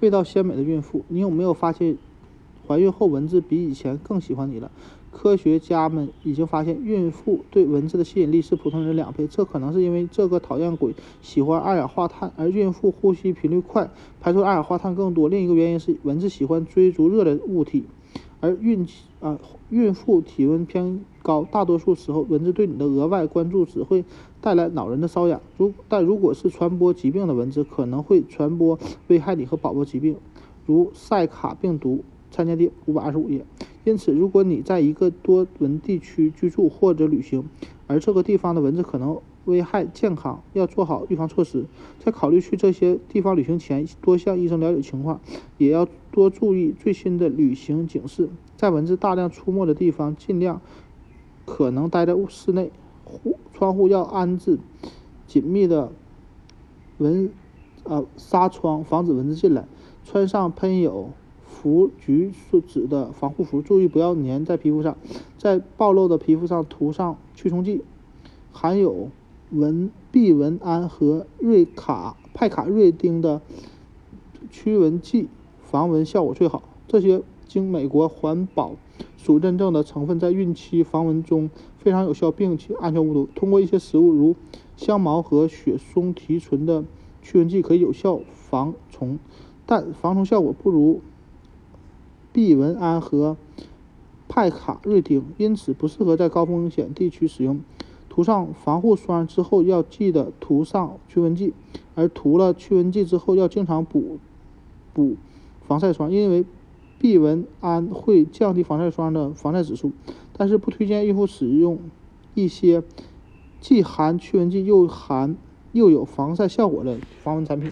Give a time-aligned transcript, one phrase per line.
[0.00, 1.96] 味道鲜美的孕妇，你有没有发现，
[2.66, 4.70] 怀孕后蚊子比以前更喜欢你了？
[5.10, 9.26] 科学家们已经发现，孕妇对蚊子的吸引力是普通人两倍。
[9.26, 13.90] 这可能是因为这个讨厌鬼喜欢二氧化碳，而孕妇呼吸频率快，
[14.20, 15.30] 排出二氧化碳更多。
[15.30, 17.84] 另一个原因是，蚊子喜欢追逐热的物体，
[18.46, 19.38] 而孕期啊
[19.70, 24.04] 孕妇体温偏高，大多数时候蚊子对你的额外关注只会
[24.40, 25.40] 带来恼人的瘙痒。
[25.56, 30.16] 如但如果是传播疾病的蚊子，可能会传播危害你和宝宝疾病，
[30.64, 32.04] 如塞卡病毒。
[32.28, 33.46] 参见第五百二十五页。
[33.84, 37.48] 因此，如果你在一个多蚊地区居住或者旅行，
[37.86, 41.64] 而这个地方的蚊子可能危害健康，要做好预防措施。
[41.98, 45.20] 在考虑去这些地方旅行前，多向医生了解情况，
[45.58, 48.28] 也要多注意最新的旅行警示。
[48.56, 50.60] 在蚊子大量出没的地方，尽量
[51.44, 52.70] 可能待在室内，
[53.04, 54.58] 户窗户要安置
[55.26, 55.90] 紧密的
[56.98, 57.30] 蚊
[57.84, 59.66] 呃纱窗，防止蚊子进来。
[60.04, 61.10] 穿上喷有。
[61.48, 64.96] 氟菊酯的防护服，注意不要粘在皮肤上。
[65.38, 67.82] 在暴露的皮肤上涂上驱虫剂，
[68.52, 69.08] 含有
[69.50, 73.40] 蚊避蚊胺和瑞卡派卡瑞丁的
[74.50, 75.28] 驱蚊剂，
[75.62, 76.62] 防蚊效果最好。
[76.88, 78.76] 这些经美国环保
[79.16, 83.28] 署认证的成分，在孕期防蚊中非常有效，并且安全无毒。
[83.34, 84.36] 通过一些食物，如
[84.76, 86.84] 香茅和雪松提纯的
[87.22, 89.18] 驱蚊剂，可以有效防虫，
[89.64, 91.00] 但防虫效果不如。
[92.32, 93.38] 避蚊胺和
[94.28, 97.60] 派卡瑞丁，因此不适合在高风险地区使用。
[98.16, 101.52] 涂上防护霜之后，要记得涂上驱蚊剂，
[101.94, 104.16] 而涂了驱蚊剂之后，要经常补
[104.94, 105.16] 补
[105.68, 106.46] 防晒霜，因为
[106.98, 109.92] 避蚊胺会降低防晒霜的防晒指数。
[110.32, 111.78] 但是不推荐孕妇使用
[112.32, 112.82] 一些
[113.60, 115.36] 既含驱蚊剂又含
[115.72, 117.70] 又有防晒效果的防蚊产品。